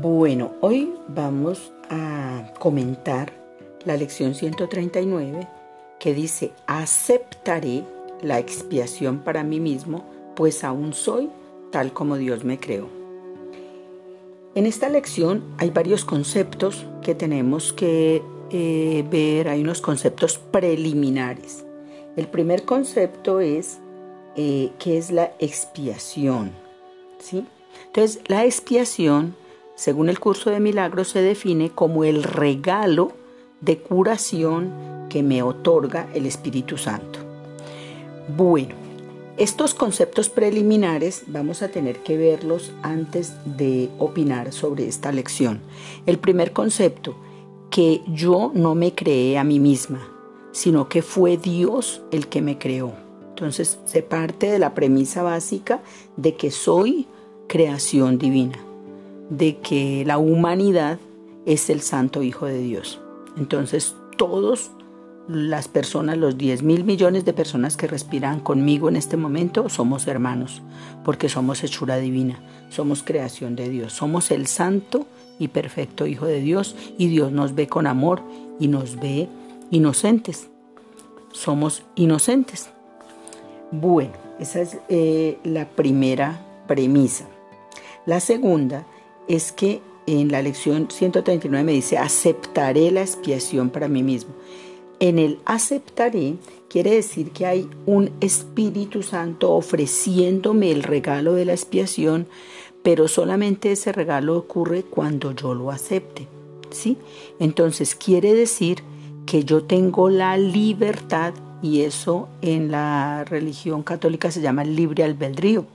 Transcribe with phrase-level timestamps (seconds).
[0.00, 3.32] Bueno, hoy vamos a comentar
[3.84, 5.48] la lección 139
[5.98, 7.82] que dice, aceptaré
[8.22, 10.04] la expiación para mí mismo,
[10.36, 11.30] pues aún soy
[11.72, 12.86] tal como Dios me creó.
[14.54, 18.22] En esta lección hay varios conceptos que tenemos que
[18.52, 21.64] eh, ver, hay unos conceptos preliminares.
[22.14, 23.80] El primer concepto es
[24.36, 26.52] eh, que es la expiación.
[27.18, 27.44] ¿sí?
[27.86, 29.34] Entonces, la expiación,
[29.78, 33.12] según el curso de milagros, se define como el regalo
[33.60, 34.72] de curación
[35.08, 37.20] que me otorga el Espíritu Santo.
[38.36, 38.74] Bueno,
[39.36, 45.60] estos conceptos preliminares vamos a tener que verlos antes de opinar sobre esta lección.
[46.06, 47.14] El primer concepto,
[47.70, 50.00] que yo no me creé a mí misma,
[50.50, 52.94] sino que fue Dios el que me creó.
[53.28, 55.82] Entonces se parte de la premisa básica
[56.16, 57.06] de que soy
[57.46, 58.58] creación divina,
[59.30, 60.98] de que la humanidad
[61.46, 63.00] es el Santo Hijo de Dios.
[63.36, 64.70] Entonces todos
[65.28, 70.06] las personas, los 10 mil millones de personas que respiran conmigo en este momento, somos
[70.06, 70.62] hermanos,
[71.04, 72.40] porque somos hechura divina,
[72.70, 75.06] somos creación de Dios, somos el santo
[75.38, 78.22] y perfecto Hijo de Dios y Dios nos ve con amor
[78.58, 79.28] y nos ve
[79.70, 80.48] inocentes.
[81.32, 82.70] Somos inocentes.
[83.70, 87.26] Bueno, esa es eh, la primera premisa.
[88.06, 88.86] La segunda
[89.28, 94.32] es que en la lección 139 me dice, aceptaré la expiación para mí mismo.
[95.00, 96.36] En el aceptaré
[96.68, 102.26] quiere decir que hay un Espíritu Santo ofreciéndome el regalo de la expiación,
[102.82, 106.26] pero solamente ese regalo ocurre cuando yo lo acepte.
[106.70, 106.96] ¿sí?
[107.38, 108.82] Entonces quiere decir
[109.26, 115.66] que yo tengo la libertad, y eso en la religión católica se llama libre albedrío.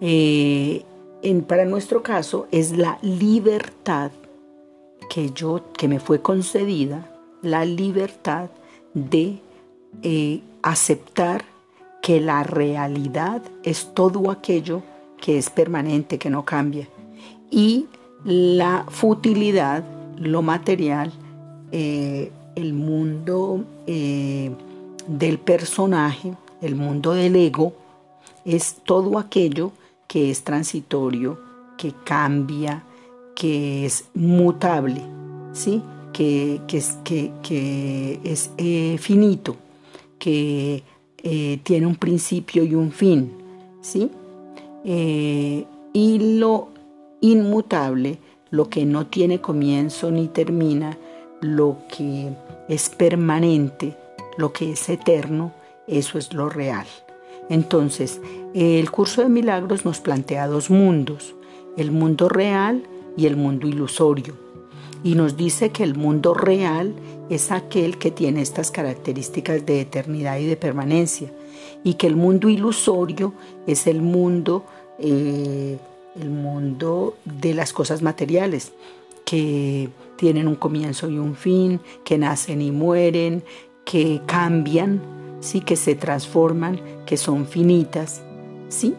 [0.00, 0.84] Eh,
[1.24, 4.12] en, para nuestro caso es la libertad
[5.10, 7.10] que yo que me fue concedida
[7.42, 8.50] la libertad
[8.94, 9.38] de
[10.02, 11.44] eh, aceptar
[12.02, 14.82] que la realidad es todo aquello
[15.20, 16.88] que es permanente, que no cambia.
[17.50, 17.86] Y
[18.24, 19.84] la futilidad,
[20.18, 21.12] lo material,
[21.72, 24.50] eh, el mundo eh,
[25.06, 27.72] del personaje, el mundo del ego,
[28.44, 29.72] es todo aquello
[30.08, 31.38] que es transitorio,
[31.76, 32.84] que cambia,
[33.34, 35.02] que es mutable,
[35.52, 35.82] ¿sí?
[36.14, 36.60] que,
[37.42, 39.56] que, es eh, finito,
[40.18, 40.82] que
[41.22, 43.32] eh, tiene un principio y un fin,
[43.80, 44.10] ¿sí?
[44.84, 46.68] Eh, y lo
[47.20, 48.18] inmutable,
[48.50, 50.96] lo que no tiene comienzo ni termina,
[51.40, 52.30] lo que
[52.68, 53.96] es permanente,
[54.38, 55.52] lo que es eterno,
[55.86, 56.86] eso es lo real.
[57.48, 58.20] Entonces,
[58.54, 61.34] el curso de milagros nos plantea dos mundos,
[61.76, 62.84] el mundo real
[63.16, 64.34] y el mundo ilusorio.
[65.02, 66.94] Y nos dice que el mundo real
[67.28, 71.30] es aquel que tiene estas características de eternidad y de permanencia
[71.82, 73.34] y que el mundo ilusorio
[73.66, 74.64] es el mundo
[74.98, 75.78] eh,
[76.20, 78.72] el mundo de las cosas materiales
[79.24, 83.42] que tienen un comienzo y un fin, que nacen y mueren,
[83.84, 85.00] que cambian,
[85.44, 88.22] sí, que se transforman, que son finitas,
[88.68, 88.94] sí.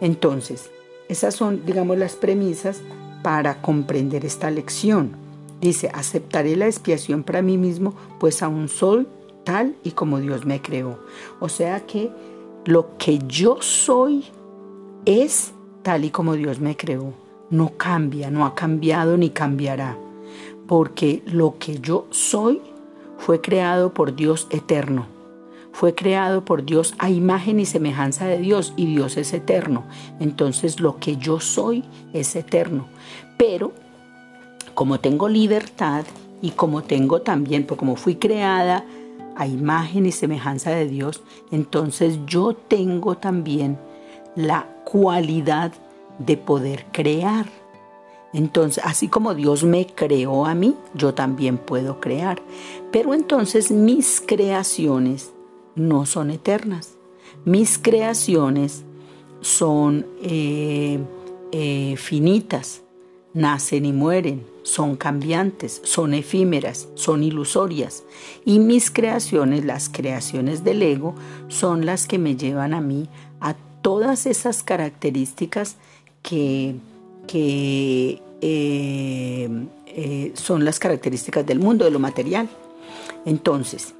[0.00, 0.70] Entonces,
[1.08, 2.80] esas son, digamos, las premisas
[3.22, 5.12] para comprender esta lección.
[5.60, 9.06] Dice, aceptaré la expiación para mí mismo, pues aún soy
[9.44, 10.98] tal y como Dios me creó.
[11.38, 12.10] O sea que
[12.64, 14.24] lo que yo soy
[15.04, 17.12] es tal y como Dios me creó.
[17.50, 19.98] No cambia, no ha cambiado ni cambiará.
[20.66, 22.62] Porque lo que yo soy
[23.18, 25.19] fue creado por Dios eterno.
[25.72, 29.84] Fue creado por Dios a imagen y semejanza de Dios y Dios es eterno.
[30.18, 32.88] Entonces lo que yo soy es eterno.
[33.36, 33.72] Pero
[34.74, 36.04] como tengo libertad
[36.42, 38.84] y como tengo también, pues como fui creada
[39.36, 43.78] a imagen y semejanza de Dios, entonces yo tengo también
[44.36, 45.72] la cualidad
[46.18, 47.46] de poder crear.
[48.32, 52.40] Entonces, así como Dios me creó a mí, yo también puedo crear.
[52.92, 55.32] Pero entonces mis creaciones
[55.74, 56.96] no son eternas.
[57.44, 58.84] Mis creaciones
[59.40, 60.98] son eh,
[61.52, 62.82] eh, finitas,
[63.32, 68.04] nacen y mueren son cambiantes, son efímeras, son ilusorias.
[68.44, 71.14] Y mis creaciones, las creaciones del ego,
[71.48, 73.08] son las que me llevan a mí
[73.40, 75.76] a todas esas características
[76.22, 76.76] que,
[77.26, 82.48] que eh, son las características del mundo, de lo material.
[83.24, 83.94] Entonces,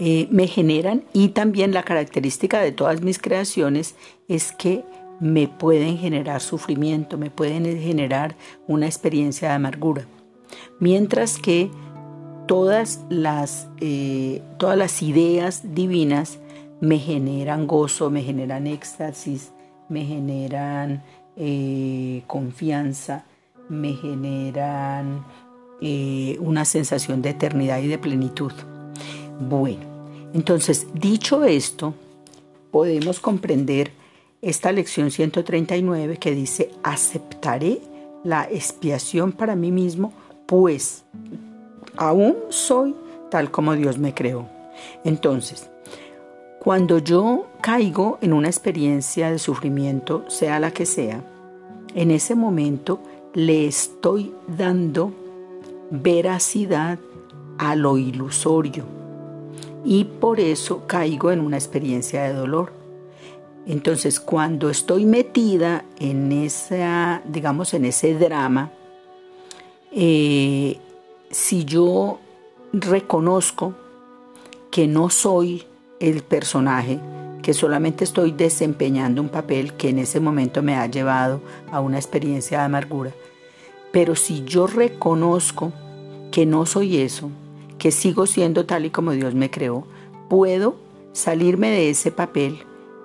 [0.00, 3.94] eh, me generan y también la característica de todas mis creaciones
[4.26, 4.84] es que
[5.20, 8.34] me pueden generar sufrimiento, me pueden generar
[8.66, 10.04] una experiencia de amargura.
[10.80, 11.70] Mientras que
[12.48, 16.40] todas las, eh, todas las ideas divinas
[16.80, 19.52] me generan gozo, me generan éxtasis,
[19.88, 21.04] me generan
[21.36, 23.26] eh, confianza,
[23.68, 25.24] me generan
[26.40, 28.52] una sensación de eternidad y de plenitud.
[29.40, 29.82] Bueno,
[30.32, 31.94] entonces, dicho esto,
[32.70, 33.92] podemos comprender
[34.42, 37.80] esta lección 139 que dice, aceptaré
[38.22, 40.12] la expiación para mí mismo,
[40.46, 41.04] pues
[41.96, 42.94] aún soy
[43.30, 44.46] tal como Dios me creó.
[45.04, 45.70] Entonces,
[46.60, 51.22] cuando yo caigo en una experiencia de sufrimiento, sea la que sea,
[51.94, 53.00] en ese momento
[53.34, 55.12] le estoy dando
[55.90, 56.98] veracidad
[57.58, 59.03] a lo ilusorio
[59.84, 62.72] y por eso caigo en una experiencia de dolor.
[63.66, 68.72] Entonces, cuando estoy metida en esa, digamos, en ese drama,
[69.92, 70.78] eh,
[71.30, 72.18] si yo
[72.72, 73.74] reconozco
[74.70, 75.64] que no soy
[76.00, 76.98] el personaje,
[77.42, 81.40] que solamente estoy desempeñando un papel que en ese momento me ha llevado
[81.70, 83.12] a una experiencia de amargura.
[83.92, 85.72] Pero si yo reconozco
[86.30, 87.30] que no soy eso,
[87.84, 89.86] que sigo siendo tal y como Dios me creó,
[90.30, 90.74] puedo
[91.12, 92.60] salirme de ese papel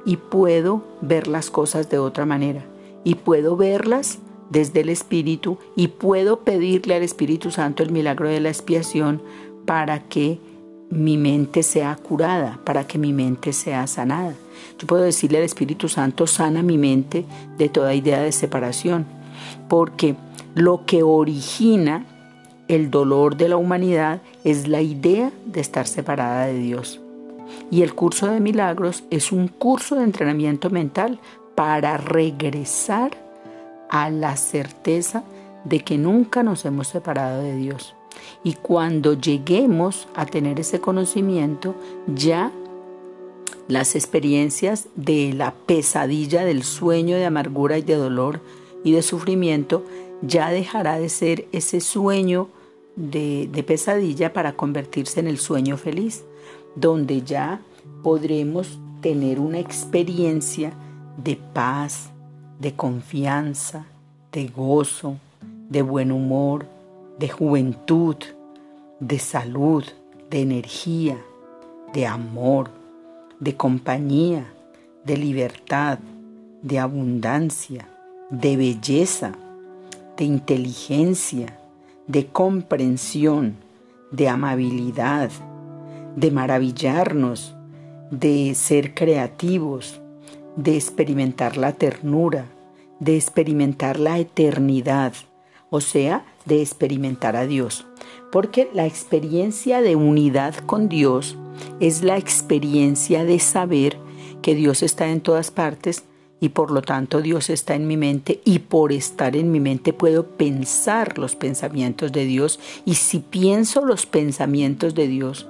[0.05, 2.63] y puedo ver las cosas de otra manera
[3.03, 8.39] y puedo verlas desde el Espíritu y puedo pedirle al Espíritu Santo el milagro de
[8.39, 9.21] la expiación
[9.65, 10.39] para que
[10.89, 14.33] mi mente sea curada, para que mi mente sea sanada.
[14.77, 17.25] Yo puedo decirle al Espíritu Santo, sana mi mente
[17.57, 19.05] de toda idea de separación,
[19.67, 20.15] porque
[20.55, 22.05] lo que origina
[22.69, 27.01] el dolor de la humanidad es la idea de estar separada de Dios.
[27.71, 31.19] Y el curso de milagros es un curso de entrenamiento mental
[31.55, 33.11] para regresar
[33.89, 35.23] a la certeza
[35.65, 37.95] de que nunca nos hemos separado de Dios.
[38.43, 41.75] Y cuando lleguemos a tener ese conocimiento,
[42.07, 42.51] ya
[43.67, 48.41] las experiencias de la pesadilla del sueño de amargura y de dolor
[48.83, 49.83] y de sufrimiento
[50.21, 52.49] ya dejará de ser ese sueño
[52.99, 56.25] de, pesadilla para convertirse en el sueño feliz,
[56.75, 57.61] donde ya
[58.03, 60.73] podremos tener una experiencia
[61.17, 62.09] de paz,
[62.59, 63.85] de confianza,
[64.31, 65.15] de gozo,
[65.69, 66.65] de buen humor,
[67.17, 68.17] de juventud,
[68.99, 69.83] de salud,
[70.29, 71.17] de energía,
[71.93, 72.69] de amor,
[73.39, 74.45] de compañía,
[75.05, 75.99] de libertad,
[76.61, 77.87] de abundancia,
[78.29, 79.31] de belleza,
[80.17, 81.58] de inteligencia,
[82.09, 83.57] de comprensión,
[84.11, 85.29] de amabilidad,
[86.15, 87.55] de maravillarnos,
[88.09, 90.01] de ser creativos,
[90.55, 92.47] de experimentar la ternura,
[92.99, 95.13] de experimentar la eternidad,
[95.69, 97.85] o sea, de experimentar a Dios.
[98.31, 101.37] Porque la experiencia de unidad con Dios
[101.79, 103.97] es la experiencia de saber
[104.41, 106.05] que Dios está en todas partes
[106.39, 109.93] y por lo tanto Dios está en mi mente y por estar en mi mente
[109.93, 115.47] puedo pensar los pensamientos de Dios y si pienso los pensamientos de Dios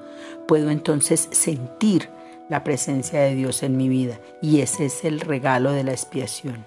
[0.48, 2.10] puedo entonces sentir
[2.50, 6.66] la presencia de Dios en mi vida y ese es el regalo de la expiación.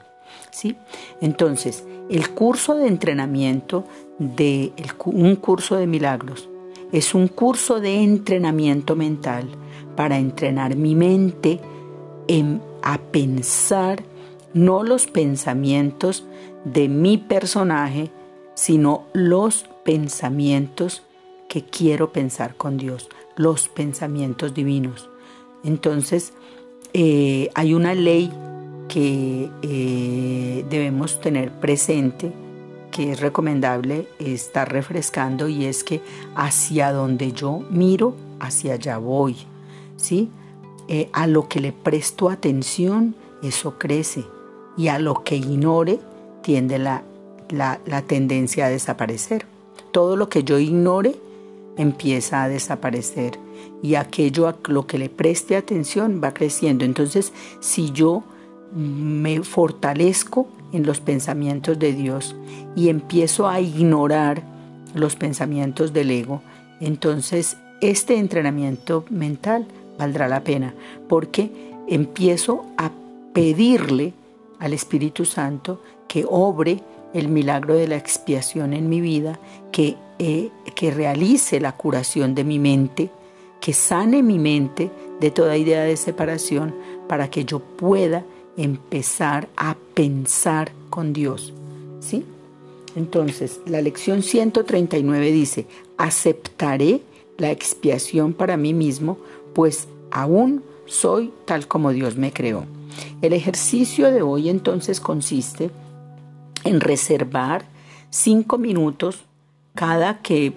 [0.50, 0.76] ¿Sí?
[1.21, 3.85] Entonces, el curso de entrenamiento
[4.19, 4.73] de
[5.05, 6.49] un curso de milagros
[6.93, 9.49] es un curso de entrenamiento mental
[9.97, 11.61] para entrenar mi mente
[12.29, 14.02] en, a pensar
[14.55, 16.25] no los pensamientos
[16.65, 18.11] de mi personaje,
[18.55, 21.03] sino los pensamientos
[21.49, 25.11] que quiero pensar con Dios, los pensamientos divinos.
[25.65, 26.33] Entonces,
[26.93, 28.33] eh, hay una ley
[28.89, 32.33] que eh, debemos tener presente,
[32.91, 36.03] que es recomendable estar refrescando, y es que
[36.35, 39.37] hacia donde yo miro, hacia allá voy.
[39.97, 40.31] ¿sí?
[40.89, 44.25] Eh, a lo que le presto atención, eso crece,
[44.76, 46.00] y a lo que ignore,
[46.43, 47.02] tiende la,
[47.50, 49.47] la tendencia a desaparecer.
[49.93, 51.14] Todo lo que yo ignore
[51.76, 53.38] empieza a desaparecer
[53.83, 56.85] y aquello a lo que le preste atención va creciendo.
[56.85, 58.23] Entonces, si yo
[58.75, 62.35] me fortalezco en los pensamientos de Dios
[62.75, 64.43] y empiezo a ignorar
[64.95, 66.43] los pensamientos del ego,
[66.81, 69.67] entonces este entrenamiento mental
[69.99, 70.75] valdrá la pena
[71.09, 71.50] porque
[71.88, 72.91] empiezo a
[73.33, 74.14] pedirle
[74.62, 76.81] al Espíritu Santo que obre
[77.12, 79.38] el milagro de la expiación en mi vida,
[79.73, 83.11] que, eh, que realice la curación de mi mente,
[83.61, 84.90] que sane mi mente
[85.21, 86.75] de toda idea de separación
[87.09, 88.25] para que yo pueda
[88.57, 91.52] empezar a pensar con Dios.
[92.00, 92.25] ¿Sí?
[92.95, 95.66] Entonces, la lección 139 dice,
[95.97, 97.02] aceptaré
[97.37, 99.19] la expiación para mí mismo,
[99.54, 102.64] pues aún soy tal como Dios me creó.
[103.21, 105.71] El ejercicio de hoy entonces consiste
[106.65, 107.65] en reservar
[108.11, 109.25] cinco minutos
[109.75, 110.53] cada que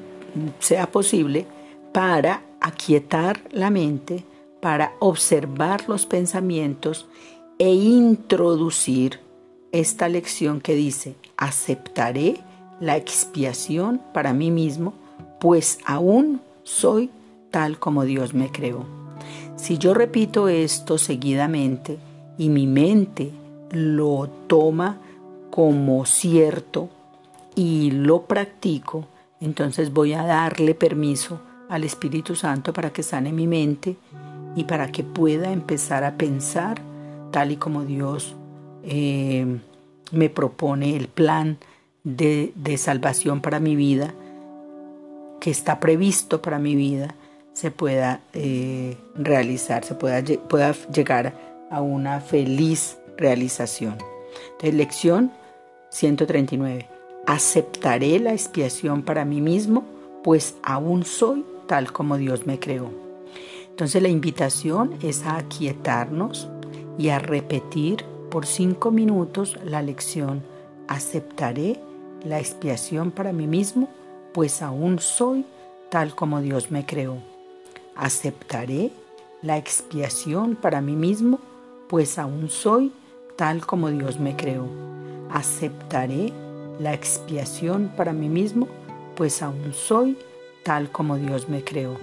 [0.60, 1.46] sea posible
[1.94, 4.25] para aquietar la mente,
[4.62, 7.08] para observar los pensamientos
[7.58, 9.20] e introducir
[9.72, 12.38] esta lección que dice, aceptaré
[12.80, 14.94] la expiación para mí mismo,
[15.39, 17.10] pues aún soy
[17.51, 18.86] tal como Dios me creó.
[19.56, 21.98] Si yo repito esto seguidamente
[22.38, 23.32] y mi mente
[23.72, 24.98] lo toma
[25.50, 26.89] como cierto
[27.56, 29.06] y lo practico,
[29.39, 31.39] entonces voy a darle permiso
[31.70, 33.96] al Espíritu Santo para que sane mi mente
[34.56, 36.82] y para que pueda empezar a pensar
[37.32, 38.36] tal y como Dios
[38.84, 39.60] eh,
[40.12, 41.58] me propone el plan
[42.04, 44.13] de, salvación para mi vida,
[45.42, 47.15] que está previsto para mi vida,
[47.54, 51.34] se pueda eh, realizar, se pueda, pueda llegar
[51.75, 53.98] a una feliz realización.
[54.53, 55.32] Entonces, lección
[55.89, 56.88] 139.
[57.27, 59.84] Aceptaré la expiación para mí mismo,
[60.24, 62.89] pues aún soy tal como Dios me creó.
[63.70, 66.48] Entonces la invitación es a aquietarnos
[66.98, 70.44] y a repetir por cinco minutos la lección.
[70.88, 71.82] Aceptaré
[72.24, 73.89] la expiación para mí mismo,
[74.34, 75.46] pues aún soy
[75.89, 77.17] tal como Dios me creó.
[77.98, 78.91] Aceptaré
[79.41, 81.39] la expiación para mí mismo,
[81.88, 82.92] pues aún soy
[83.36, 84.68] tal como Dios me creó.
[85.30, 86.32] Aceptaré
[86.80, 88.68] la expiación para mí mismo,
[89.15, 90.18] pues aún soy
[90.63, 91.96] tal como Dios me creó.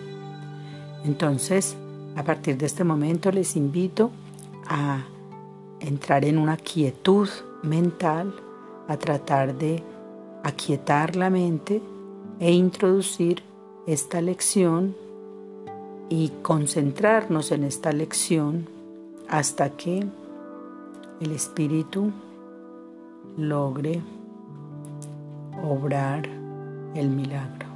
[1.05, 1.77] Entonces,
[2.17, 4.11] a partir de este momento les invito
[4.67, 5.05] a
[5.81, 7.29] entrar en una quietud
[7.63, 8.35] mental,
[8.89, 9.83] a tratar de
[10.45, 11.81] aquietar la mente
[12.39, 13.43] e introducir
[13.87, 14.95] esta lección
[16.09, 18.69] y concentrarnos en esta lección
[19.29, 20.05] hasta que
[21.21, 22.13] el espíritu
[23.37, 24.03] logre
[25.63, 26.27] obrar
[26.95, 27.72] el milagro.